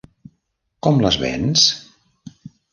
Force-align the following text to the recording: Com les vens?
Com 0.87 0.97
les 1.05 1.19
vens? 1.25 1.69